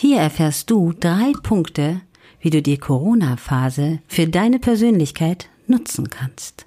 [0.00, 2.02] Hier erfährst du drei Punkte,
[2.38, 6.66] wie du die Corona-Phase für deine Persönlichkeit nutzen kannst.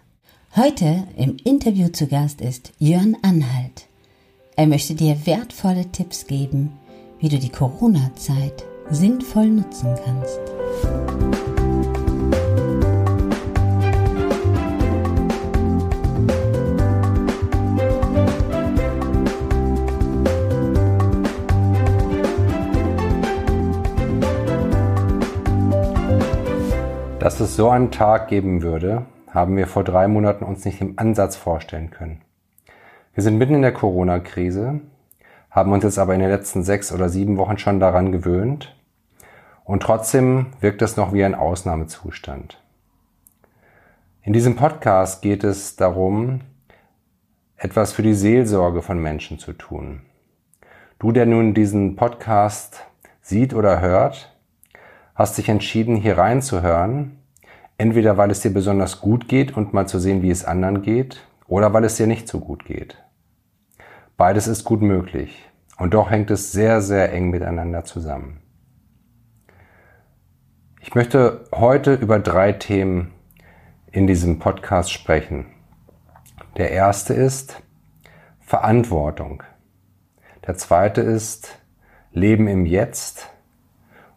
[0.54, 3.88] Heute im Interview zu Gast ist Jörn Anhalt.
[4.58, 6.74] Er möchte dir wertvolle Tipps geben,
[7.22, 11.11] wie du die Corona-Zeit sinnvoll nutzen kannst.
[27.32, 31.00] Dass es so einen Tag geben würde, haben wir vor drei Monaten uns nicht im
[31.00, 32.20] Ansatz vorstellen können.
[33.14, 34.82] Wir sind mitten in der Corona-Krise,
[35.50, 38.76] haben uns jetzt aber in den letzten sechs oder sieben Wochen schon daran gewöhnt
[39.64, 42.62] und trotzdem wirkt es noch wie ein Ausnahmezustand.
[44.24, 46.42] In diesem Podcast geht es darum,
[47.56, 50.02] etwas für die Seelsorge von Menschen zu tun.
[51.00, 52.86] Du, der nun diesen Podcast
[53.22, 54.36] sieht oder hört,
[55.16, 57.20] hast dich entschieden, hier reinzuhören,
[57.82, 61.26] entweder weil es dir besonders gut geht und mal zu sehen, wie es anderen geht,
[61.48, 63.04] oder weil es dir nicht so gut geht.
[64.18, 68.40] Beides ist gut möglich und doch hängt es sehr, sehr eng miteinander zusammen.
[70.80, 73.14] Ich möchte heute über drei Themen
[73.92, 75.48] in diesem Podcast sprechen.
[76.58, 77.64] Der erste ist
[78.42, 79.42] Verantwortung.
[80.46, 81.58] Der zweite ist
[82.12, 83.32] Leben im Jetzt.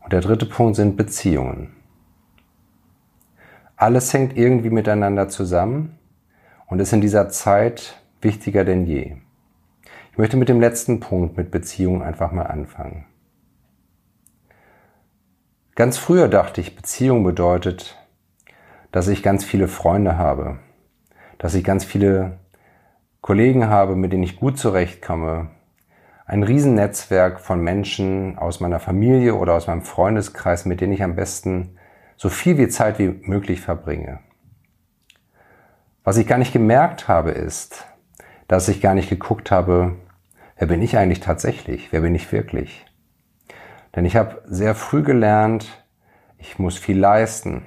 [0.02, 1.73] Und der dritte Punkt sind Beziehungen.
[3.76, 5.98] Alles hängt irgendwie miteinander zusammen
[6.66, 9.16] und ist in dieser Zeit wichtiger denn je.
[10.12, 13.06] Ich möchte mit dem letzten Punkt, mit Beziehungen einfach mal anfangen.
[15.74, 17.98] Ganz früher dachte ich, Beziehung bedeutet,
[18.92, 20.60] dass ich ganz viele Freunde habe,
[21.38, 22.38] dass ich ganz viele
[23.20, 25.50] Kollegen habe, mit denen ich gut zurechtkomme,
[26.26, 31.16] ein Riesennetzwerk von Menschen aus meiner Familie oder aus meinem Freundeskreis, mit denen ich am
[31.16, 31.76] besten
[32.24, 34.20] so viel wie Zeit wie möglich verbringe.
[36.04, 37.84] Was ich gar nicht gemerkt habe, ist,
[38.48, 39.96] dass ich gar nicht geguckt habe,
[40.56, 42.86] wer bin ich eigentlich tatsächlich, wer bin ich wirklich.
[43.94, 45.84] Denn ich habe sehr früh gelernt,
[46.38, 47.66] ich muss viel leisten.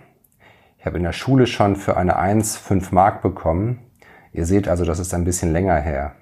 [0.80, 3.92] Ich habe in der Schule schon für eine 1 5 Mark bekommen.
[4.34, 6.16] Ihr seht also, das ist ein bisschen länger her.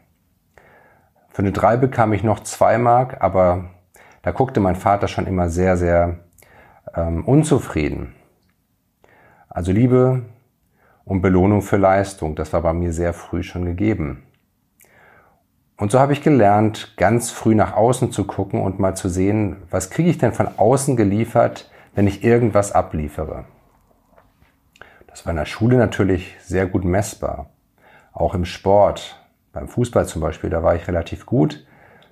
[1.29, 3.69] Für eine 3 bekam ich noch 2 Mark, aber
[4.23, 6.19] da guckte mein Vater schon immer sehr, sehr
[6.97, 8.13] ähm, unzufrieden.
[9.55, 10.23] Also Liebe
[11.05, 14.23] und Belohnung für Leistung, das war bei mir sehr früh schon gegeben.
[15.77, 19.63] Und so habe ich gelernt, ganz früh nach außen zu gucken und mal zu sehen,
[19.69, 23.45] was kriege ich denn von außen geliefert, wenn ich irgendwas abliefere.
[25.07, 27.49] Das war in der Schule natürlich sehr gut messbar.
[28.11, 31.65] Auch im Sport, beim Fußball zum Beispiel, da war ich relativ gut.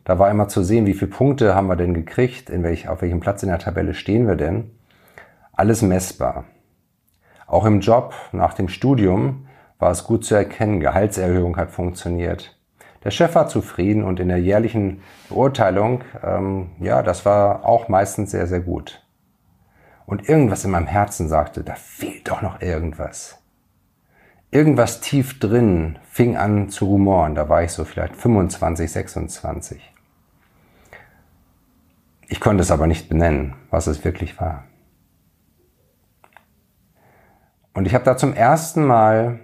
[0.06, 3.02] Da war immer zu sehen, wie viele Punkte haben wir denn gekriegt, in welch, auf
[3.02, 4.72] welchem Platz in der Tabelle stehen wir denn.
[5.52, 6.46] Alles messbar.
[7.54, 9.46] Auch im Job nach dem Studium
[9.78, 12.58] war es gut zu erkennen, Gehaltserhöhung hat funktioniert.
[13.04, 18.32] Der Chef war zufrieden und in der jährlichen Beurteilung, ähm, ja, das war auch meistens
[18.32, 19.06] sehr, sehr gut.
[20.08, 23.44] Und irgendwas in meinem Herzen sagte, da fehlt doch noch irgendwas
[24.50, 27.36] irgendwas tief drin fing an zu rumoren.
[27.36, 29.94] Da war ich so vielleicht 25, 26.
[32.28, 34.64] Ich konnte es aber nicht benennen, was es wirklich war.
[37.74, 39.40] Und ich habe da zum ersten Mal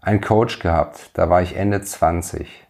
[0.00, 1.10] einen Coach gehabt.
[1.14, 2.66] Da war ich Ende 20.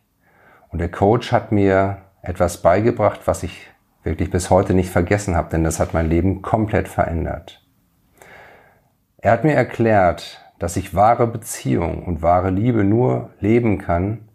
[0.68, 3.68] Und der Coach hat mir etwas beigebracht, was ich
[4.02, 7.62] wirklich bis heute nicht vergessen habe, denn das hat mein Leben komplett verändert.
[9.18, 14.28] Er hat mir erklärt, dass ich wahre Beziehung und wahre Liebe nur leben kann,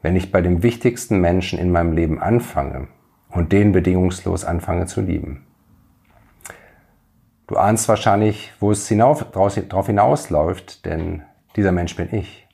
[0.00, 2.88] wenn ich bei dem wichtigsten Menschen in meinem Leben anfange
[3.30, 5.45] und den bedingungslos anfange zu lieben.
[7.46, 11.22] Du ahnst wahrscheinlich, wo es hinauf, darauf hinausläuft, denn
[11.54, 12.48] dieser Mensch bin ich.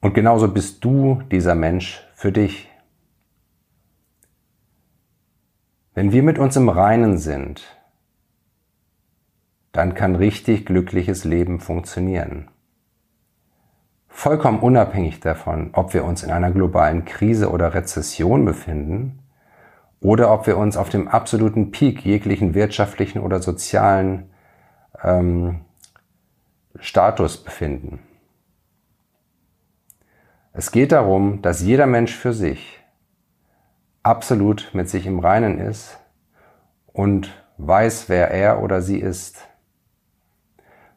[0.00, 2.68] Und genauso bist du dieser Mensch für dich.
[5.94, 7.64] Wenn wir mit uns im Reinen sind,
[9.72, 12.48] dann kann richtig glückliches Leben funktionieren.
[14.08, 19.25] Vollkommen unabhängig davon, ob wir uns in einer globalen Krise oder Rezession befinden
[20.00, 24.30] oder ob wir uns auf dem absoluten Peak jeglichen wirtschaftlichen oder sozialen
[25.02, 25.60] ähm,
[26.78, 28.00] Status befinden.
[30.52, 32.80] Es geht darum, dass jeder Mensch für sich
[34.02, 35.98] absolut mit sich im Reinen ist
[36.92, 39.48] und weiß, wer er oder sie ist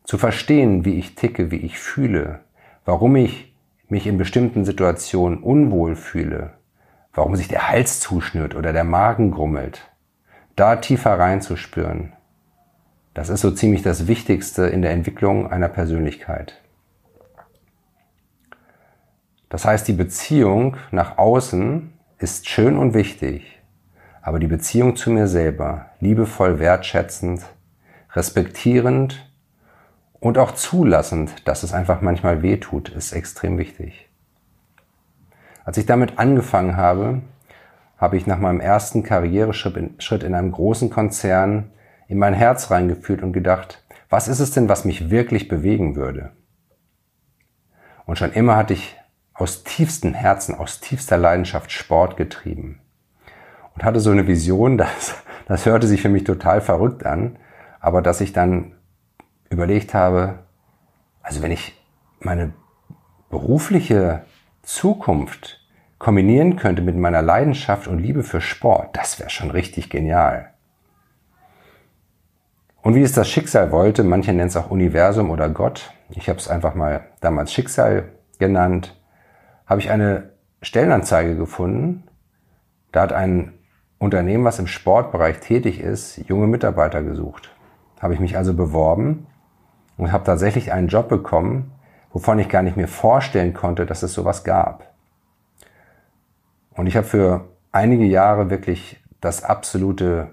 [0.03, 2.39] zu verstehen, wie ich ticke, wie ich fühle,
[2.85, 3.53] warum ich
[3.89, 6.53] mich in bestimmten Situationen unwohl fühle,
[7.19, 9.81] warum sich der Hals zuschnürt oder der Magen grummelt.
[10.55, 12.13] Da tiefer reinzuspüren,
[13.13, 16.61] das ist so ziemlich das Wichtigste in der Entwicklung einer Persönlichkeit.
[19.49, 23.59] Das heißt, die Beziehung nach außen ist schön und wichtig,
[24.21, 27.41] aber die Beziehung zu mir selber, liebevoll wertschätzend,
[28.13, 29.29] respektierend
[30.21, 34.08] und auch zulassend, dass es einfach manchmal weh tut, ist extrem wichtig.
[35.69, 37.21] Als ich damit angefangen habe,
[37.95, 41.69] habe ich nach meinem ersten Karriereschritt in einem großen Konzern
[42.07, 46.31] in mein Herz reingefühlt und gedacht, was ist es denn, was mich wirklich bewegen würde?
[48.07, 48.97] Und schon immer hatte ich
[49.35, 52.81] aus tiefstem Herzen, aus tiefster Leidenschaft Sport getrieben.
[53.75, 57.37] Und hatte so eine Vision, dass, das hörte sich für mich total verrückt an,
[57.79, 58.73] aber dass ich dann
[59.51, 60.39] überlegt habe,
[61.21, 61.79] also wenn ich
[62.21, 62.53] meine
[63.29, 64.23] berufliche
[64.69, 65.58] Zukunft
[65.99, 70.53] kombinieren könnte mit meiner Leidenschaft und Liebe für Sport, das wäre schon richtig genial.
[72.81, 76.39] Und wie es das Schicksal wollte, manche nennen es auch Universum oder Gott, ich habe
[76.39, 78.97] es einfach mal damals Schicksal genannt,
[79.67, 80.31] habe ich eine
[80.61, 82.03] Stellenanzeige gefunden.
[82.91, 83.53] Da hat ein
[83.99, 87.53] Unternehmen, was im Sportbereich tätig ist, junge Mitarbeiter gesucht.
[88.01, 89.27] Habe ich mich also beworben
[89.97, 91.71] und habe tatsächlich einen Job bekommen,
[92.11, 94.89] wovon ich gar nicht mir vorstellen konnte, dass es sowas gab.
[96.79, 100.29] Und ich habe für einige Jahre wirklich das absolute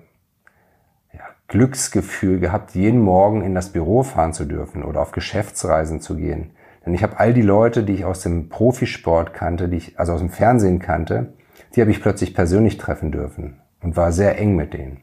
[1.13, 6.15] ja, Glücksgefühl gehabt, jeden Morgen in das Büro fahren zu dürfen oder auf Geschäftsreisen zu
[6.15, 6.53] gehen.
[6.85, 10.13] Denn ich habe all die Leute, die ich aus dem Profisport kannte, die ich also
[10.13, 11.33] aus dem Fernsehen kannte,
[11.75, 15.01] die habe ich plötzlich persönlich treffen dürfen und war sehr eng mit denen.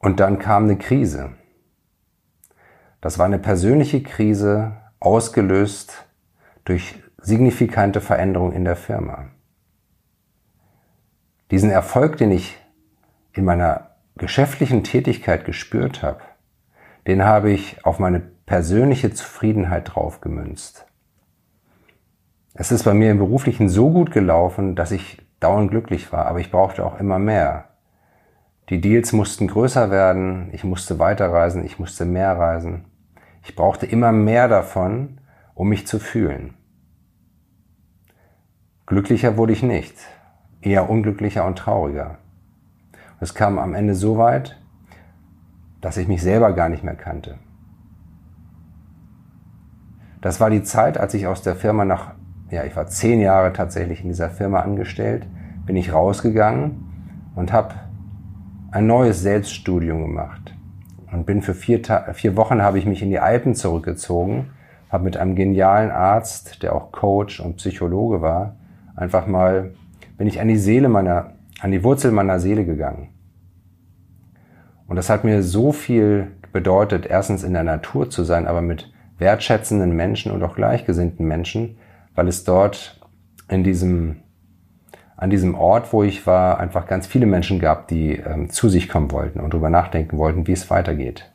[0.00, 1.30] Und dann kam eine Krise.
[3.00, 6.04] Das war eine persönliche Krise, ausgelöst
[6.64, 9.26] durch signifikante Veränderungen in der Firma.
[11.50, 12.58] Diesen Erfolg, den ich
[13.32, 16.20] in meiner geschäftlichen Tätigkeit gespürt habe,
[17.06, 20.86] den habe ich auf meine persönliche Zufriedenheit drauf gemünzt.
[22.52, 26.40] Es ist bei mir im Beruflichen so gut gelaufen, dass ich dauernd glücklich war, aber
[26.40, 27.70] ich brauchte auch immer mehr.
[28.68, 32.84] Die Deals mussten größer werden, ich musste weiterreisen, ich musste mehr reisen.
[33.42, 35.20] Ich brauchte immer mehr davon,
[35.54, 36.54] um mich zu fühlen.
[38.86, 39.96] Glücklicher wurde ich nicht,
[40.60, 42.18] eher unglücklicher und trauriger.
[43.18, 44.60] Es kam am Ende so weit,
[45.80, 47.38] dass ich mich selber gar nicht mehr kannte.
[50.20, 52.12] Das war die Zeit, als ich aus der Firma nach,
[52.50, 55.26] ja, ich war zehn Jahre tatsächlich in dieser Firma angestellt,
[55.64, 57.74] bin ich rausgegangen und habe
[58.70, 60.54] ein neues Selbststudium gemacht.
[61.10, 61.80] Und bin für vier,
[62.12, 64.50] vier Wochen habe ich mich in die Alpen zurückgezogen,
[64.90, 68.56] habe mit einem genialen Arzt, der auch Coach und Psychologe war,
[68.94, 69.74] einfach mal,
[70.16, 73.08] bin ich an die Seele meiner, an die Wurzel meiner Seele gegangen.
[74.86, 78.92] Und das hat mir so viel bedeutet, erstens in der Natur zu sein, aber mit
[79.18, 81.78] wertschätzenden Menschen und auch gleichgesinnten Menschen,
[82.14, 83.00] weil es dort
[83.48, 84.22] in diesem,
[85.16, 88.88] an diesem Ort, wo ich war, einfach ganz viele Menschen gab, die ähm, zu sich
[88.88, 91.30] kommen wollten und darüber nachdenken wollten, wie es weitergeht.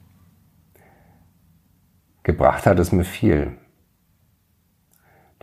[2.23, 3.53] Gebracht hat es mir viel.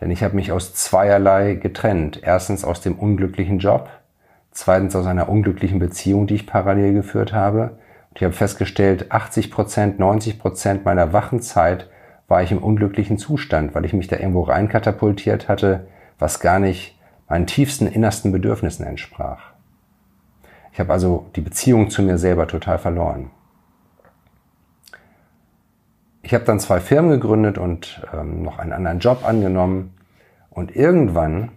[0.01, 2.21] Denn ich habe mich aus zweierlei getrennt.
[2.23, 3.89] Erstens aus dem unglücklichen Job,
[4.51, 7.79] zweitens aus einer unglücklichen Beziehung, die ich parallel geführt habe
[8.17, 11.91] ich habe festgestellt, 80 Prozent, 90 Prozent meiner wachen Zeit
[12.29, 15.87] war ich im unglücklichen Zustand, weil ich mich da irgendwo reinkatapultiert hatte,
[16.19, 19.51] was gar nicht meinen tiefsten, innersten Bedürfnissen entsprach.
[20.73, 23.31] Ich habe also die Beziehung zu mir selber total verloren.
[26.27, 29.95] Ich habe dann zwei Firmen gegründet und ähm, noch einen anderen Job angenommen.
[30.51, 31.53] Und irgendwann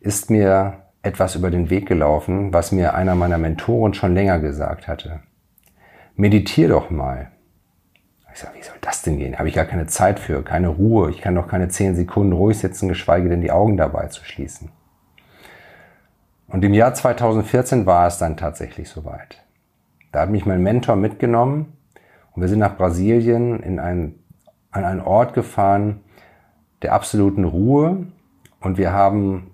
[0.00, 4.88] ist mir etwas über den Weg gelaufen, was mir einer meiner Mentoren schon länger gesagt
[4.88, 5.20] hatte
[6.16, 7.30] meditier doch mal.
[8.32, 9.38] Ich sage, wie soll das denn gehen?
[9.38, 11.10] Habe ich gar keine Zeit für, keine Ruhe.
[11.10, 14.70] Ich kann doch keine zehn Sekunden ruhig sitzen, geschweige denn die Augen dabei zu schließen.
[16.48, 19.42] Und im Jahr 2014 war es dann tatsächlich soweit.
[20.10, 21.72] Da hat mich mein Mentor mitgenommen
[22.34, 24.24] und wir sind nach Brasilien in einen,
[24.70, 26.00] an einen Ort gefahren
[26.82, 28.06] der absoluten Ruhe
[28.60, 29.52] und wir haben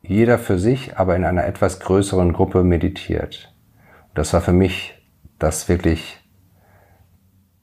[0.00, 3.54] jeder für sich, aber in einer etwas größeren Gruppe meditiert.
[4.08, 4.94] Und das war für mich
[5.38, 6.20] das wirklich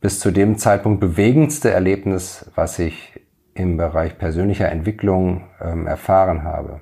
[0.01, 3.19] bis zu dem Zeitpunkt bewegendste Erlebnis, was ich
[3.53, 6.81] im Bereich persönlicher Entwicklung ähm, erfahren habe.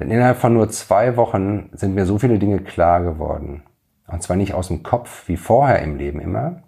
[0.00, 3.62] Denn innerhalb von nur zwei Wochen sind mir so viele Dinge klar geworden.
[4.06, 6.62] Und zwar nicht aus dem Kopf wie vorher im Leben immer,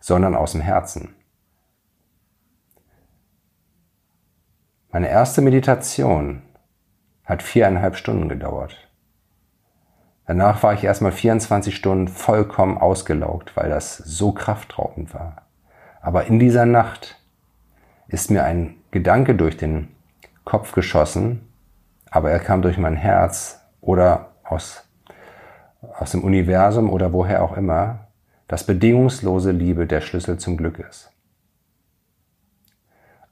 [0.00, 1.14] sondern aus dem Herzen.
[4.90, 6.42] Meine erste Meditation
[7.24, 8.76] hat viereinhalb Stunden gedauert.
[10.26, 15.42] Danach war ich erstmal 24 Stunden vollkommen ausgelaugt, weil das so kraftraubend war.
[16.00, 17.18] Aber in dieser Nacht
[18.08, 19.88] ist mir ein Gedanke durch den
[20.44, 21.48] Kopf geschossen,
[22.10, 24.84] aber er kam durch mein Herz oder aus,
[25.98, 28.08] aus dem Universum oder woher auch immer,
[28.48, 31.10] dass bedingungslose Liebe der Schlüssel zum Glück ist.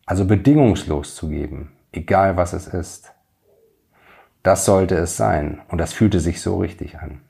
[0.06, 3.12] Also bedingungslos zu geben, egal was es ist.
[4.42, 7.20] Das sollte es sein und das fühlte sich so richtig an.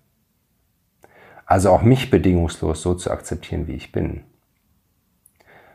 [1.45, 4.23] Also auch mich bedingungslos so zu akzeptieren, wie ich bin.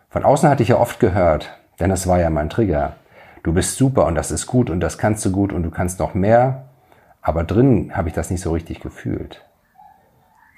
[0.10, 2.96] Von außen hatte ich ja oft gehört, denn das war ja mein Trigger.
[3.44, 6.00] Du bist super und das ist gut und das kannst du gut und du kannst
[6.00, 6.70] noch mehr.
[7.26, 9.44] Aber drin habe ich das nicht so richtig gefühlt.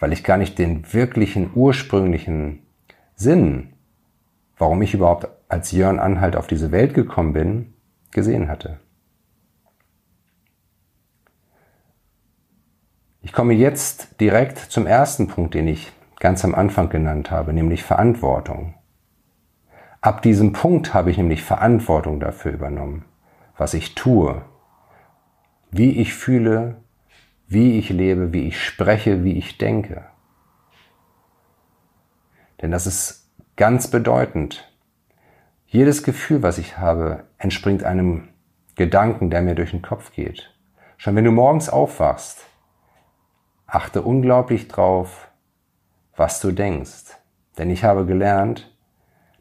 [0.02, 2.68] Weil ich gar nicht den wirklichen ursprünglichen
[3.16, 3.72] Sinn,
[4.58, 7.74] warum ich überhaupt als Jörn Anhalt auf diese Welt gekommen bin,
[8.12, 8.82] gesehen hatte.
[13.22, 17.82] Ich komme jetzt direkt zum ersten Punkt, den ich ganz am Anfang genannt habe, nämlich
[17.82, 18.74] Verantwortung.
[20.02, 23.06] Ab diesem Punkt habe ich nämlich Verantwortung dafür übernommen,
[23.56, 24.42] was ich tue,
[25.72, 26.78] wie ich fühle,
[27.48, 30.06] wie ich lebe, wie ich spreche, wie ich denke.
[32.62, 34.72] Denn das ist ganz bedeutend.
[35.68, 38.30] Jedes Gefühl, was ich habe, entspringt einem
[38.76, 40.54] Gedanken, der mir durch den Kopf geht.
[40.98, 42.46] Schon wenn du morgens aufwachst,
[43.66, 45.30] achte unglaublich drauf,
[46.16, 47.18] was du denkst.
[47.58, 48.74] Denn ich habe gelernt,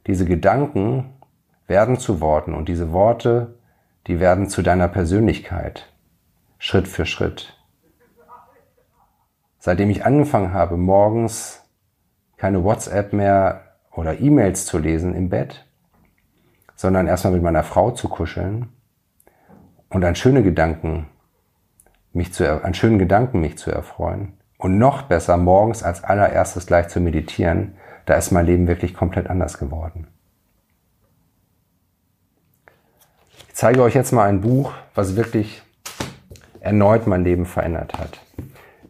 [0.06, 1.14] diese Gedanken
[1.66, 3.58] werden zu Worten und diese Worte,
[4.06, 5.92] die werden zu deiner Persönlichkeit.
[6.58, 7.56] Schritt für Schritt.
[9.58, 11.62] Seitdem ich angefangen habe, morgens
[12.36, 15.66] keine WhatsApp mehr oder E-Mails zu lesen im Bett,
[16.74, 18.68] sondern erstmal mit meiner Frau zu kuscheln
[19.88, 21.08] und an schöne Gedanken
[22.12, 26.88] mich zu, an schönen Gedanken mich zu erfreuen und noch besser morgens als allererstes gleich
[26.88, 30.06] zu meditieren, da ist mein Leben wirklich komplett anders geworden.
[33.48, 35.62] Ich zeige euch jetzt mal ein Buch, was wirklich
[36.66, 38.20] erneut mein Leben verändert hat.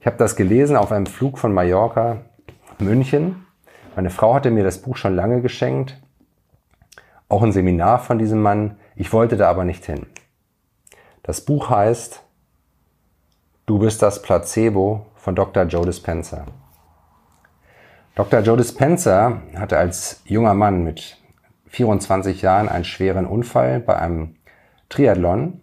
[0.01, 2.23] Ich habe das gelesen auf einem Flug von Mallorca,
[2.79, 3.45] München.
[3.95, 6.01] Meine Frau hatte mir das Buch schon lange geschenkt.
[7.29, 8.79] Auch ein Seminar von diesem Mann.
[8.95, 10.07] Ich wollte da aber nicht hin.
[11.23, 12.23] Das Buch heißt
[13.67, 15.65] Du bist das Placebo von Dr.
[15.65, 16.47] Joe Dispenza.
[18.15, 18.41] Dr.
[18.41, 21.19] Joe Dispenza hatte als junger Mann mit
[21.67, 24.37] 24 Jahren einen schweren Unfall bei einem
[24.89, 25.61] Triathlon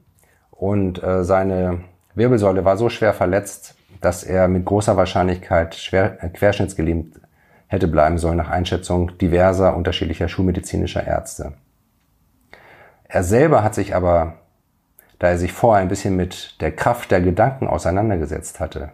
[0.52, 6.30] und äh, seine Wirbelsäule war so schwer verletzt, dass er mit großer Wahrscheinlichkeit schwer, äh,
[6.30, 7.20] querschnittsgelähmt
[7.68, 11.54] hätte bleiben sollen nach Einschätzung diverser unterschiedlicher schulmedizinischer Ärzte.
[13.06, 14.36] Er selber hat sich aber,
[15.18, 18.92] da er sich vorher ein bisschen mit der Kraft der Gedanken auseinandergesetzt hatte,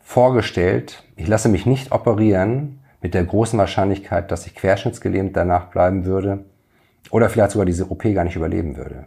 [0.00, 6.04] vorgestellt, ich lasse mich nicht operieren mit der großen Wahrscheinlichkeit, dass ich querschnittsgelähmt danach bleiben
[6.04, 6.44] würde
[7.10, 9.06] oder vielleicht sogar diese OP gar nicht überleben würde.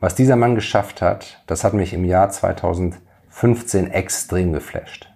[0.00, 5.12] Was dieser Mann geschafft hat, das hat mich im Jahr 2015 extrem geflasht.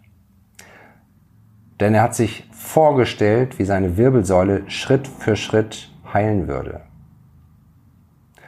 [1.79, 6.81] Denn er hat sich vorgestellt, wie seine Wirbelsäule Schritt für Schritt heilen würde.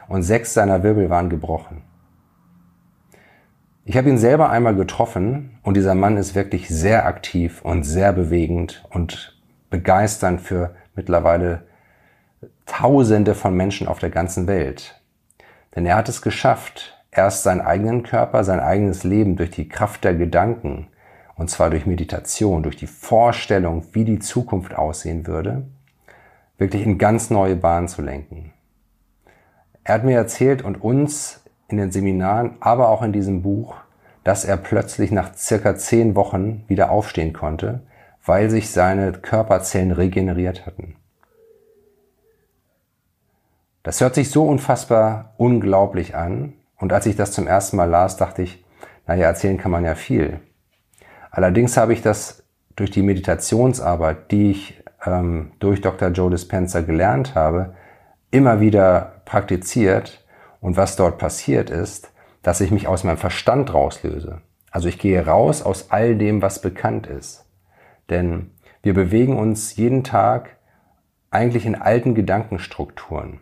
[0.07, 1.81] Und sechs seiner Wirbel waren gebrochen.
[3.85, 8.13] Ich habe ihn selber einmal getroffen und dieser Mann ist wirklich sehr aktiv und sehr
[8.13, 9.39] bewegend und
[9.69, 11.63] begeisternd für mittlerweile
[12.65, 14.99] Tausende von Menschen auf der ganzen Welt.
[15.75, 20.03] Denn er hat es geschafft, erst seinen eigenen Körper, sein eigenes Leben durch die Kraft
[20.03, 20.87] der Gedanken,
[21.35, 25.67] und zwar durch Meditation, durch die Vorstellung, wie die Zukunft aussehen würde,
[26.57, 28.53] wirklich in ganz neue Bahnen zu lenken.
[29.83, 33.75] Er hat mir erzählt und uns in den Seminaren, aber auch in diesem Buch,
[34.23, 37.81] dass er plötzlich nach circa zehn Wochen wieder aufstehen konnte,
[38.25, 40.95] weil sich seine Körperzellen regeneriert hatten.
[43.85, 46.53] Das hört sich so unfassbar unglaublich an.
[46.77, 48.65] Und als ich das zum ersten Mal las, dachte ich,
[49.05, 50.39] naja, erzählen kann man ja viel.
[51.29, 52.43] Allerdings habe ich das
[52.75, 56.09] durch die Meditationsarbeit, die ich ähm, durch Dr.
[56.09, 57.75] Joe Dispenza gelernt habe,
[58.31, 60.25] immer wieder praktiziert
[60.61, 62.11] und was dort passiert ist,
[62.41, 64.41] dass ich mich aus meinem Verstand rauslöse.
[64.71, 67.45] Also ich gehe raus aus all dem, was bekannt ist.
[68.09, 68.49] Denn
[68.81, 70.57] wir bewegen uns jeden Tag
[71.29, 73.41] eigentlich in alten Gedankenstrukturen.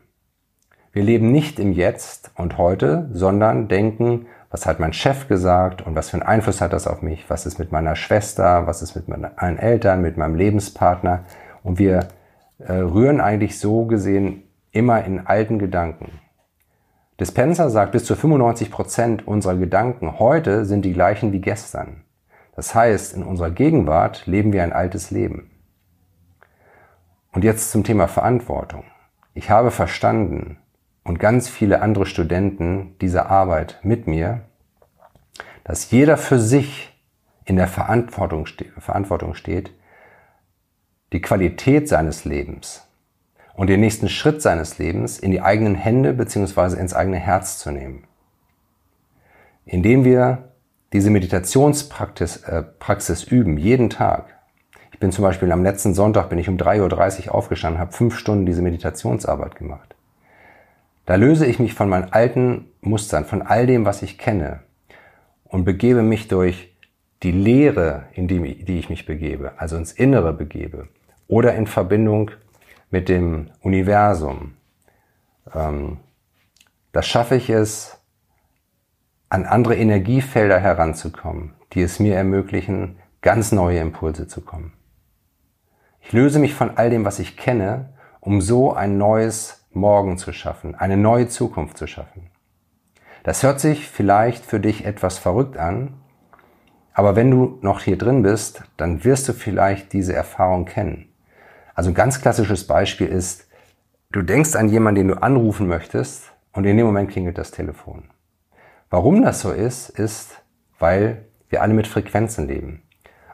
[0.94, 5.96] Wir leben nicht im Jetzt und heute, sondern denken, was hat mein Chef gesagt und
[5.96, 7.28] was für einen Einfluss hat das auf mich?
[7.32, 8.68] Was ist mit meiner Schwester?
[8.68, 11.26] Was ist mit meinen Eltern, mit meinem Lebenspartner?
[11.64, 12.10] Und wir
[12.60, 16.12] äh, rühren eigentlich so gesehen immer in alten Gedanken.
[17.20, 22.04] Dispenser sagt, bis zu 95 Prozent unserer Gedanken heute sind die gleichen wie gestern.
[22.56, 25.50] Das heißt, in unserer Gegenwart leben wir ein altes Leben.
[27.32, 28.84] Und jetzt zum Thema Verantwortung.
[29.34, 30.60] Ich habe verstanden
[31.04, 34.42] und ganz viele andere Studenten dieser Arbeit mit mir,
[35.64, 36.94] dass jeder für sich
[37.46, 39.72] in der Verantwortung, ste Verantwortung steht,
[41.12, 42.88] die Qualität seines Lebens
[43.54, 47.72] und den nächsten Schritt seines Lebens in die eigenen Hände beziehungsweise ins eigene Herz zu
[47.72, 48.06] nehmen.
[49.66, 50.50] Indem wir
[50.92, 54.38] diese Meditationspraxis äh, Praxis üben, jeden Tag.
[54.92, 58.18] Ich bin zum Beispiel am letzten Sonntag bin ich um 3.30 Uhr aufgestanden, habe fünf
[58.18, 59.96] Stunden diese Meditationsarbeit gemacht.
[61.06, 64.62] Da löse ich mich von meinen alten Mustern, von all dem, was ich kenne
[65.44, 66.74] und begebe mich durch
[67.24, 70.88] die Lehre, in die, die ich mich begebe, also ins Innere begebe
[71.28, 72.32] oder in Verbindung
[72.90, 74.54] mit dem Universum.
[75.54, 75.98] Ähm,
[76.92, 77.98] das schaffe ich es,
[79.30, 84.74] an andere Energiefelder heranzukommen, die es mir ermöglichen, ganz neue Impulse zu kommen.
[86.02, 90.34] Ich löse mich von all dem, was ich kenne, um so ein neues Morgen zu
[90.34, 92.30] schaffen, eine neue Zukunft zu schaffen.
[93.24, 95.94] Das hört sich vielleicht für dich etwas verrückt an,
[96.94, 101.10] aber wenn du noch hier drin bist, dann wirst du vielleicht diese Erfahrung kennen.
[101.74, 103.48] Also ein ganz klassisches Beispiel ist,
[104.12, 108.10] du denkst an jemanden, den du anrufen möchtest und in dem Moment klingelt das Telefon.
[108.90, 110.44] Warum das so ist, ist,
[110.78, 112.84] weil wir alle mit Frequenzen leben.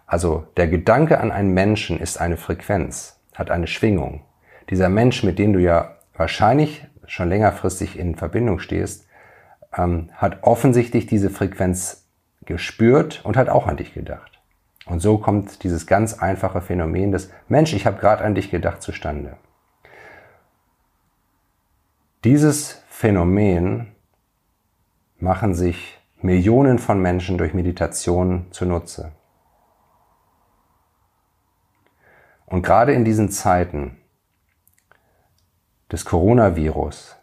[0.05, 4.23] Also der Gedanke an einen Menschen ist eine Frequenz, hat eine Schwingung.
[4.69, 9.07] Dieser Mensch, mit dem du ja wahrscheinlich schon längerfristig in Verbindung stehst,
[9.75, 12.07] ähm, hat offensichtlich diese Frequenz
[12.45, 14.39] gespürt und hat auch an dich gedacht.
[14.85, 18.81] Und so kommt dieses ganz einfache Phänomen des Mensch, ich habe gerade an dich gedacht
[18.81, 19.37] zustande.
[22.23, 23.95] Dieses Phänomen
[25.19, 29.13] machen sich Millionen von Menschen durch Meditation zunutze.
[32.45, 33.98] Und gerade in diesen Zeiten
[35.91, 37.15] des Coronavirus,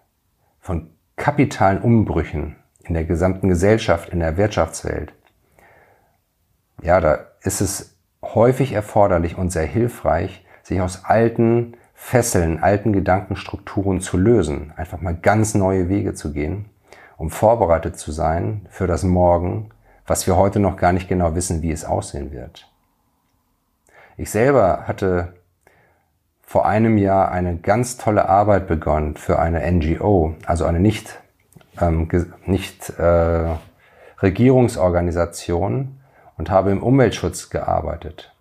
[0.60, 5.12] von kapitalen Umbrüchen in der gesamten Gesellschaft, in der Wirtschaftswelt,
[6.82, 14.00] ja, da ist es häufig erforderlich und sehr hilfreich, sich aus alten Fesseln, alten Gedankenstrukturen
[14.00, 16.66] zu lösen, einfach mal ganz neue Wege zu gehen,
[17.16, 19.70] um vorbereitet zu sein für das Morgen,
[20.06, 22.70] was wir heute noch gar nicht genau wissen, wie es aussehen wird.
[24.16, 25.34] Ich selber hatte
[26.46, 31.20] vor einem Jahr eine ganz tolle Arbeit begonnen für eine NGO, also eine nicht,
[31.80, 32.08] ähm,
[32.46, 33.48] nicht äh,
[34.22, 36.00] Regierungsorganisation,
[36.38, 38.32] und habe im Umweltschutz gearbeitet.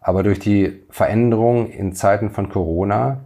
[0.00, 3.20] Aber durch die Veränderung in Zeiten von Corona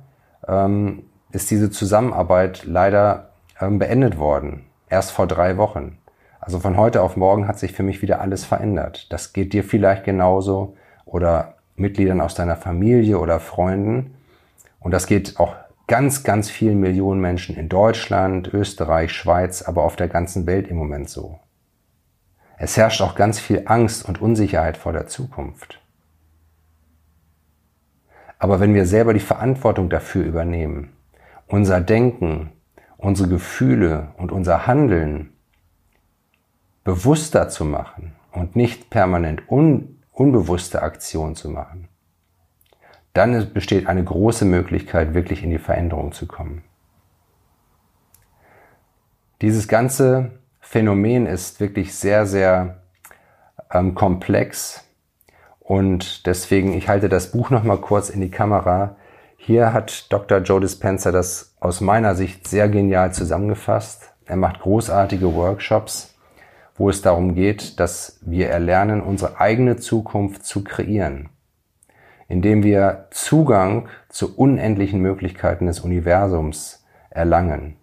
[0.46, 4.66] ähm, ist diese Zusammenarbeit leider ähm, beendet worden.
[4.88, 5.98] Erst vor drei Wochen.
[6.40, 9.10] Also von heute auf morgen hat sich für mich wieder alles verändert.
[9.12, 14.14] Das geht dir vielleicht genauso oder Mitgliedern aus deiner Familie oder Freunden.
[14.80, 15.54] Und das geht auch
[15.86, 20.76] ganz, ganz vielen Millionen Menschen in Deutschland, Österreich, Schweiz, aber auf der ganzen Welt im
[20.76, 21.38] Moment so.
[22.58, 25.80] Es herrscht auch ganz viel Angst und Unsicherheit vor der Zukunft.
[28.38, 30.92] Aber wenn wir selber die Verantwortung dafür übernehmen,
[31.46, 32.52] unser Denken,
[32.96, 35.32] unsere Gefühle und unser Handeln
[36.84, 41.88] bewusster zu machen und nicht permanent un unbewusste Aktionen zu machen,
[43.12, 46.64] dann besteht eine große Möglichkeit, wirklich in die Veränderung zu kommen.
[49.42, 52.82] Dieses ganze Phänomen ist wirklich sehr, sehr
[53.70, 54.84] ähm, komplex.
[55.60, 58.96] Und deswegen, ich halte das Buch nochmal kurz in die Kamera.
[59.36, 60.38] Hier hat Dr.
[60.38, 64.12] Joe Dispenza das aus meiner Sicht sehr genial zusammengefasst.
[64.24, 66.15] Er macht großartige Workshops,
[66.78, 71.30] wo es darum geht, dass wir erlernen, unsere eigene Zukunft zu kreieren,
[72.28, 77.76] indem wir Zugang zu unendlichen Möglichkeiten des Universums erlangen.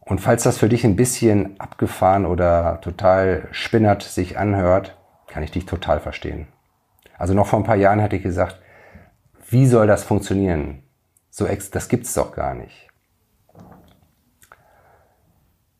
[0.00, 4.96] Und falls das für dich ein bisschen abgefahren oder total spinnert sich anhört,
[5.28, 6.48] kann ich dich total verstehen.
[7.16, 8.58] Also noch vor ein paar Jahren hätte ich gesagt,
[9.48, 10.82] wie soll das funktionieren?
[11.30, 12.88] So das gibt's doch gar nicht.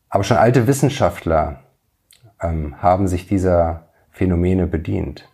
[0.07, 1.59] Aber schon alte Wissenschaftler
[2.41, 5.29] ähm, haben sich dieser Phänomene bedient.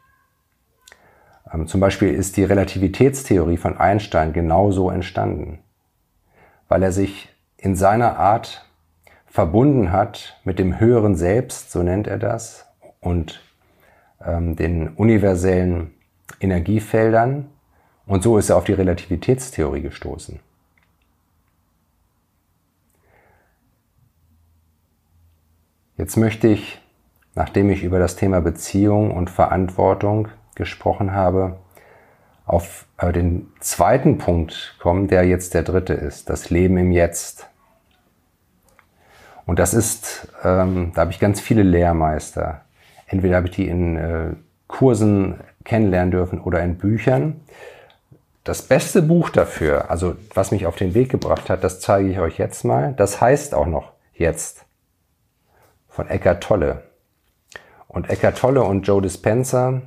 [1.52, 5.60] Ähm, zum Beispiel ist die Relativitätstheorie von Einstein genauso entstanden,
[6.68, 8.66] weil er sich in seiner Art
[9.26, 12.66] verbunden hat mit dem höheren Selbst, so nennt er das,
[13.00, 13.42] und
[14.24, 15.94] ähm, den universellen
[16.40, 17.50] Energiefeldern.
[18.06, 20.40] Und so ist er auf die Relativitätstheorie gestoßen.
[25.98, 26.80] Jetzt möchte ich
[27.38, 31.58] nachdem ich über das Thema Beziehung und Verantwortung gesprochen habe,
[32.48, 37.48] auf äh, den zweiten Punkt kommen, der jetzt der dritte ist, das Leben im Jetzt.
[39.46, 42.62] Und das ist, ähm, da habe ich ganz viele Lehrmeister.
[43.06, 44.30] Entweder habe ich die in äh,
[44.68, 47.42] Kursen kennenlernen dürfen oder in Büchern.
[48.44, 52.20] Das beste Buch dafür, also was mich auf den Weg gebracht hat, das zeige ich
[52.20, 52.94] euch jetzt mal.
[52.98, 54.66] Das heißt auch noch jetzt
[55.88, 56.87] von Eckhart Tolle.
[57.98, 59.82] Und Eckhart Tolle und Joe Dispenza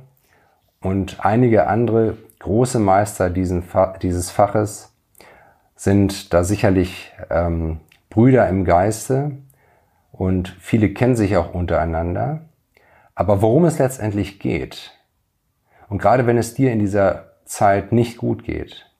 [0.81, 3.63] und einige andere große Meister diesen,
[4.01, 4.93] dieses Faches
[5.77, 9.37] sind da sicherlich ähm, Brüder im Geiste
[10.11, 12.41] und viele kennen sich auch untereinander.
[13.15, 14.91] Aber worum es letztendlich geht,
[15.87, 18.91] und gerade wenn es dir in dieser Zeit nicht gut geht,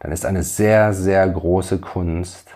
[0.00, 2.50] dann ist eine sehr, sehr große Kunst,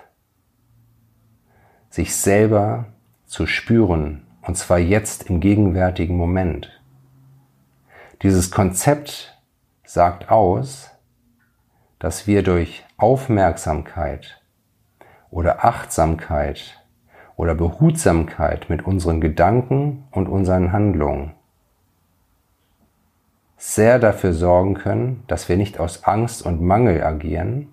[1.88, 2.84] sich selber
[3.24, 6.70] zu spüren, und zwar jetzt im gegenwärtigen Moment.
[8.22, 9.38] Dieses Konzept
[9.85, 10.90] sagt aus,
[11.98, 14.42] dass wir durch Aufmerksamkeit
[15.30, 16.80] oder Achtsamkeit
[17.37, 21.35] oder Behutsamkeit mit unseren Gedanken und unseren Handlungen
[23.57, 27.72] sehr dafür sorgen können, dass wir nicht aus Angst und Mangel agieren,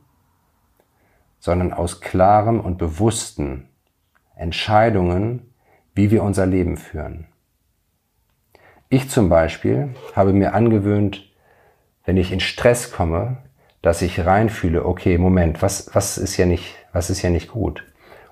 [1.40, 3.68] sondern aus klarem und bewussten
[4.36, 5.51] Entscheidungen,
[5.94, 7.28] wie wir unser Leben führen.
[8.90, 11.32] Ich zum Beispiel habe mir angewöhnt,
[12.06, 13.38] wenn ich in Stress komme,
[13.82, 17.86] dass ich reinfühle, okay, Moment, was, was ist ja nicht, was ist ja nicht gut?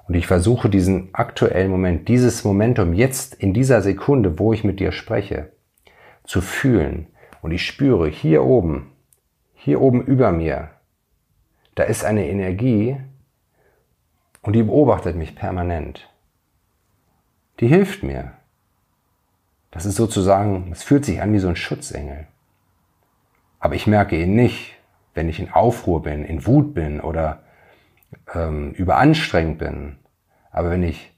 [0.07, 4.79] Und ich versuche diesen aktuellen Moment, dieses Momentum jetzt in dieser Sekunde, wo ich mit
[4.79, 5.51] dir spreche,
[6.23, 7.07] zu fühlen.
[7.41, 8.91] Und ich spüre hier oben,
[9.53, 10.71] hier oben über mir,
[11.75, 12.97] da ist eine Energie
[14.41, 16.09] und die beobachtet mich permanent.
[17.59, 18.31] Die hilft mir.
[19.71, 22.27] Das ist sozusagen, es fühlt sich an wie so ein Schutzengel.
[23.59, 24.77] Aber ich merke ihn nicht,
[25.13, 27.43] wenn ich in Aufruhr bin, in Wut bin oder
[28.33, 29.97] ähm, überanstrengt bin.
[30.51, 31.13] Aber wenn ich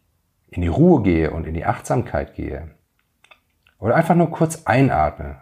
[0.49, 2.71] in die Ruhe gehe und in die Achtsamkeit gehe
[3.79, 5.37] oder einfach nur kurz einatme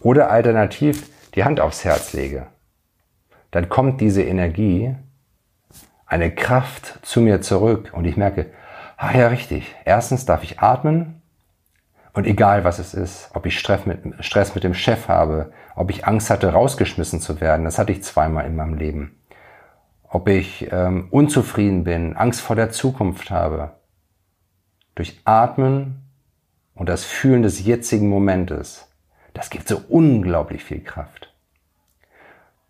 [0.00, 2.48] oder alternativ die Hand aufs Herz lege,
[3.50, 4.94] dann kommt diese Energie,
[6.06, 8.50] eine Kraft zu mir zurück und ich merke,
[9.02, 9.74] ah ja, richtig.
[9.84, 11.22] Erstens darf ich atmen
[12.12, 15.90] und egal was es ist, ob ich Stress mit, Stress mit dem Chef habe, ob
[15.90, 19.18] ich Angst hatte, rausgeschmissen zu werden, das hatte ich zweimal in meinem Leben
[20.12, 23.72] ob ich ähm, unzufrieden bin, Angst vor der Zukunft habe.
[24.94, 26.02] Durch Atmen
[26.74, 28.92] und das Fühlen des jetzigen Momentes,
[29.32, 31.32] das gibt so unglaublich viel Kraft.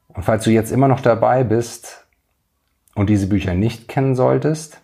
[0.07, 2.07] Und falls du jetzt immer noch dabei bist
[2.95, 4.81] und diese Bücher nicht kennen solltest,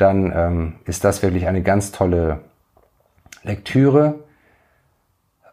[0.00, 2.40] dann ähm, ist das wirklich eine ganz tolle
[3.42, 4.24] Lektüre,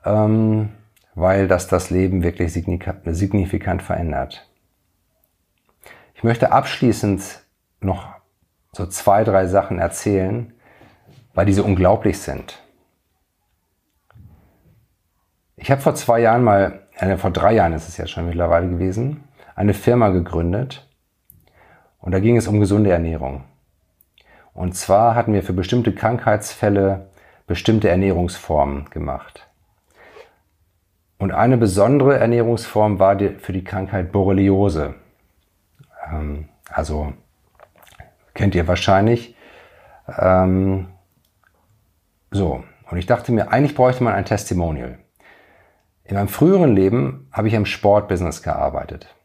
[0.05, 0.69] ähm,
[1.15, 4.47] weil das das Leben wirklich signifikant verändert.
[6.15, 7.43] Ich möchte abschließend
[7.81, 8.07] noch
[8.71, 10.53] so zwei, drei Sachen erzählen,
[11.33, 12.61] weil diese unglaublich sind.
[15.55, 18.69] Ich habe vor zwei Jahren mal, äh, vor drei Jahren ist es ja schon mittlerweile
[18.69, 19.23] gewesen,
[19.55, 20.87] eine Firma gegründet
[21.99, 23.43] und da ging es um gesunde Ernährung.
[24.57, 27.09] Und zwar hatten wir für bestimmte Krankheitsfälle
[27.45, 29.47] bestimmte Ernährungsformen gemacht.
[31.19, 34.95] Und eine besondere Ernährungsform war die, für die Krankheit Borreliose.
[36.11, 37.13] Ähm, also
[38.33, 39.35] kennt ihr wahrscheinlich.
[40.17, 40.87] Ähm,
[42.31, 44.97] so, und ich dachte mir, eigentlich bräuchte man ein Testimonial.
[46.03, 49.15] In meinem früheren Leben habe ich im Sportbusiness gearbeitet.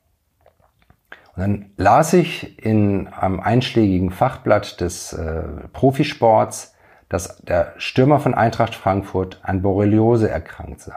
[1.34, 6.74] Und dann las ich in einem einschlägigen Fachblatt des äh, Profisports,
[7.08, 10.96] dass der Stürmer von Eintracht Frankfurt an Borreliose erkrankt sei.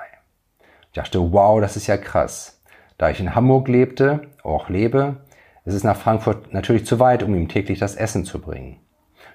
[0.88, 2.62] Ich dachte, wow, das ist ja krass.
[2.98, 5.18] Da ich in Hamburg lebte, auch lebe,
[5.66, 8.80] es ist nach Frankfurt natürlich zu weit, um ihm täglich das Essen zu bringen.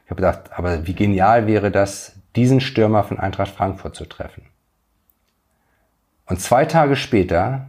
[0.04, 4.46] Ich habe gedacht, aber wie genial wäre das, diesen Stürmer von Eintracht Frankfurt zu treffen.
[6.26, 7.66] Und zwei Tage später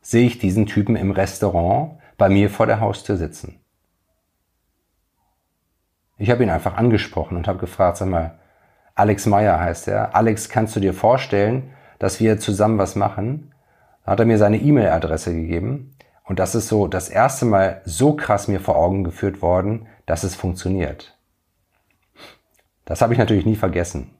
[0.00, 3.60] sehe ich diesen Typen im Restaurant bei mir vor der Haustür sitzen.
[6.18, 8.38] Ich habe ihn einfach angesprochen und habe gefragt, sag mal,
[8.94, 10.14] Alex Meyer heißt er.
[10.14, 13.54] Alex, kannst du dir vorstellen, dass wir zusammen was machen?
[14.04, 18.12] Da hat er mir seine E-Mail-Adresse gegeben und das ist so das erste Mal so
[18.12, 21.18] krass mir vor Augen geführt worden, dass es funktioniert.
[22.84, 24.10] Das habe ich natürlich nie vergessen.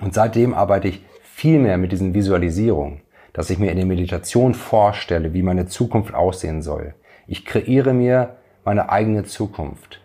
[0.00, 3.02] Und seitdem arbeite ich viel mehr mit diesen Visualisierungen,
[3.34, 6.94] dass ich mir in der Meditation vorstelle, wie meine Zukunft aussehen soll.
[7.30, 10.00] Ich kreiere mir meine eigene Zukunft.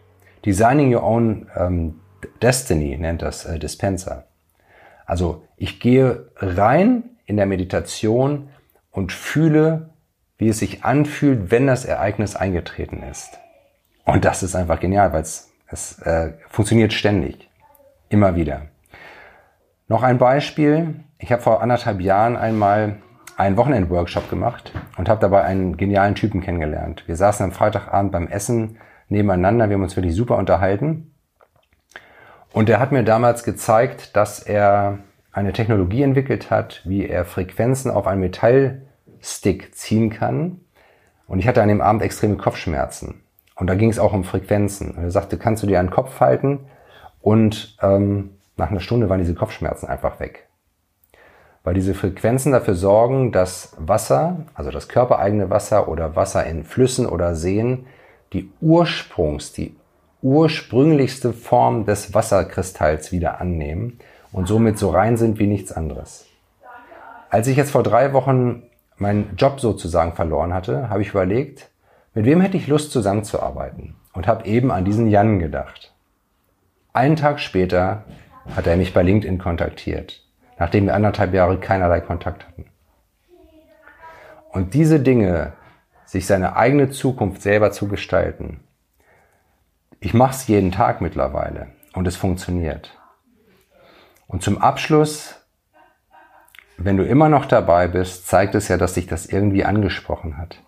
[0.46, 2.00] Designing Your Own ähm,
[2.40, 4.28] Destiny nennt das äh, Dispenser.
[5.08, 8.50] Also ich gehe rein in der Meditation
[8.92, 9.90] und fühle,
[10.38, 13.40] wie es sich anfühlt, wenn das Ereignis eingetreten ist.
[14.04, 17.50] Und das ist einfach genial, weil es, es äh, funktioniert ständig.
[18.08, 18.68] Immer wieder.
[19.88, 21.04] Noch ein Beispiel.
[21.18, 22.98] Ich habe vor anderthalb Jahren einmal
[23.38, 27.04] einen Wochenend-Workshop gemacht und habe dabei einen genialen Typen kennengelernt.
[27.08, 28.78] Wir saßen am Freitagabend beim Essen
[29.10, 31.12] nebeneinander, wir haben uns wirklich super unterhalten.
[32.54, 35.00] Und er hat mir damals gezeigt, dass er
[35.34, 40.62] eine Technologie entwickelt hat, wie er Frequenzen auf einen Metallstick ziehen kann.
[41.28, 43.22] Und ich hatte an dem Abend extreme Kopfschmerzen.
[43.56, 44.92] Und da ging es auch um Frequenzen.
[44.92, 46.68] Und er sagte, kannst du dir einen Kopf halten?
[47.20, 50.45] Und ähm, nach einer Stunde waren diese Kopfschmerzen einfach weg
[51.66, 57.08] weil diese Frequenzen dafür sorgen, dass Wasser, also das körpereigene Wasser oder Wasser in Flüssen
[57.08, 57.88] oder Seen,
[58.34, 59.76] die Ursprungs, die
[60.22, 64.00] ursprünglichste Form des Wasserkristalls wieder annehmen
[64.32, 66.28] und somit so rein sind wie nichts anderes.
[67.32, 68.64] Als ich jetzt vor drei Wochen
[68.98, 71.72] meinen Job sozusagen verloren hatte, habe ich überlegt,
[72.14, 75.94] mit wem hätte ich Lust zusammenzuarbeiten und habe eben an diesen Jan gedacht.
[76.94, 78.04] Einen Tag später
[78.56, 80.25] hat er mich bei LinkedIn kontaktiert
[80.58, 82.66] nachdem wir anderthalb Jahre keinerlei Kontakt hatten.
[84.50, 85.54] Und diese Dinge,
[86.06, 88.62] sich seine eigene Zukunft selber zu gestalten,
[90.00, 92.98] ich mache es jeden Tag mittlerweile und es funktioniert.
[94.28, 95.36] Und zum Abschluss,
[96.78, 100.62] wenn du immer noch dabei bist, zeigt es ja, dass sich das irgendwie angesprochen hat.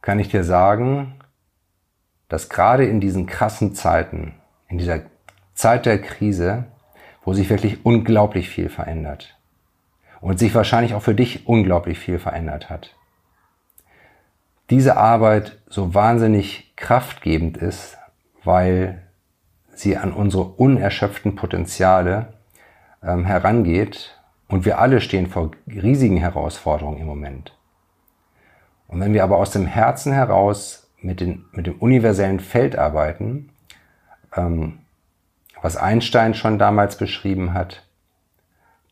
[0.00, 1.14] Kann ich dir sagen,
[2.28, 4.34] dass gerade in diesen krassen Zeiten,
[4.68, 5.00] in dieser
[5.54, 6.64] Zeit der Krise,
[7.24, 9.36] wo sich wirklich unglaublich viel verändert.
[10.20, 12.94] Und sich wahrscheinlich auch für dich unglaublich viel verändert hat.
[14.70, 17.98] Diese Arbeit so wahnsinnig kraftgebend ist,
[18.42, 19.02] weil
[19.74, 22.32] sie an unsere unerschöpften Potenziale
[23.02, 27.56] ähm, herangeht und wir alle stehen vor riesigen Herausforderungen im Moment.
[28.86, 33.50] Und wenn wir aber aus dem Herzen heraus mit, den, mit dem universellen Feld arbeiten,
[34.36, 34.78] ähm,
[35.64, 37.88] was Einstein schon damals beschrieben hat,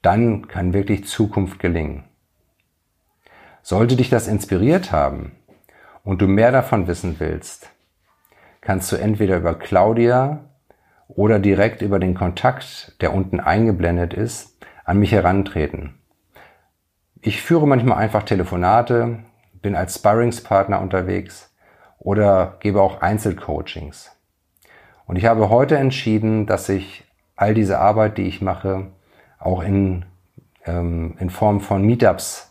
[0.00, 2.04] dann kann wirklich Zukunft gelingen.
[3.60, 5.32] Sollte dich das inspiriert haben
[6.02, 7.68] und du mehr davon wissen willst,
[8.62, 10.46] kannst du entweder über Claudia
[11.08, 14.56] oder direkt über den Kontakt, der unten eingeblendet ist,
[14.86, 15.98] an mich herantreten.
[17.20, 19.18] Ich führe manchmal einfach Telefonate,
[19.60, 21.54] bin als Sparringspartner unterwegs
[21.98, 24.16] oder gebe auch Einzelcoachings.
[25.12, 27.04] Und ich habe heute entschieden, dass ich
[27.36, 28.86] all diese Arbeit, die ich mache,
[29.38, 30.06] auch in,
[30.64, 32.50] ähm, in Form von Meetups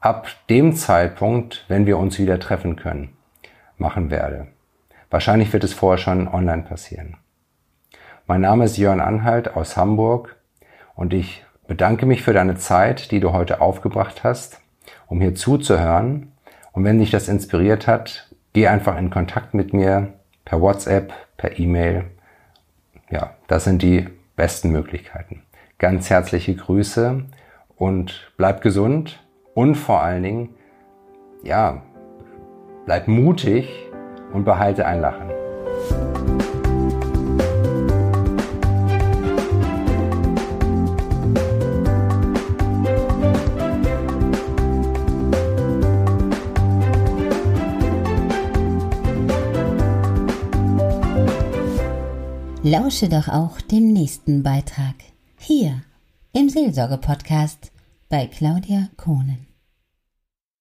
[0.00, 3.10] ab dem Zeitpunkt, wenn wir uns wieder treffen können,
[3.76, 4.46] machen werde.
[5.10, 7.18] Wahrscheinlich wird es vorher schon online passieren.
[8.26, 10.36] Mein Name ist Jörn Anhalt aus Hamburg
[10.94, 14.62] und ich bedanke mich für deine Zeit, die du heute aufgebracht hast,
[15.08, 16.32] um hier zuzuhören.
[16.72, 20.14] Und wenn dich das inspiriert hat, geh einfach in Kontakt mit mir
[20.46, 22.04] per WhatsApp, per E-Mail.
[23.10, 25.42] Ja, das sind die besten Möglichkeiten.
[25.78, 27.24] Ganz herzliche Grüße
[27.76, 29.24] und bleib gesund
[29.54, 30.54] und vor allen Dingen,
[31.42, 31.82] ja,
[32.84, 33.70] bleib mutig
[34.34, 35.30] und behalte ein Lachen.
[52.70, 54.96] Lausche doch auch dem nächsten Beitrag
[55.38, 55.80] hier
[56.34, 57.72] im Seelsorge-Podcast
[58.10, 59.47] bei Claudia Kohnen.